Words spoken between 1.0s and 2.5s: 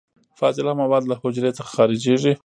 له حجرې څخه خارجیږي.